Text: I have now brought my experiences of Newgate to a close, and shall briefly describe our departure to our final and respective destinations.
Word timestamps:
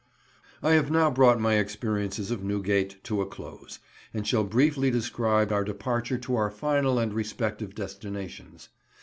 I 0.63 0.71
have 0.71 0.89
now 0.89 1.11
brought 1.11 1.39
my 1.39 1.59
experiences 1.59 2.31
of 2.31 2.43
Newgate 2.43 3.03
to 3.03 3.21
a 3.21 3.27
close, 3.27 3.77
and 4.15 4.25
shall 4.25 4.43
briefly 4.43 4.89
describe 4.89 5.51
our 5.51 5.63
departure 5.63 6.17
to 6.17 6.35
our 6.37 6.49
final 6.49 6.97
and 6.97 7.13
respective 7.13 7.75
destinations. 7.75 8.69